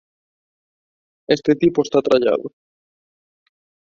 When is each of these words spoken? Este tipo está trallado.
Este 1.29 1.53
tipo 1.55 1.83
está 1.83 2.01
trallado. 2.01 2.49